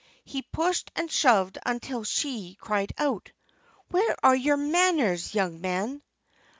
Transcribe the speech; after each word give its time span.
He 0.25 0.41
pushed 0.41 0.91
and 0.95 1.11
shoved 1.11 1.59
until 1.63 2.03
she 2.03 2.57
cried 2.59 2.91
out, 2.97 3.31
"Where 3.91 4.15
are 4.25 4.35
your 4.35 4.57
manners, 4.57 5.35
young 5.35 5.61
man?" 5.61 6.01